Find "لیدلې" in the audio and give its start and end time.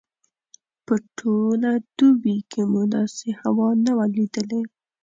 4.15-4.61